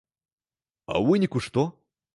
[0.93, 1.61] А ў выніку што?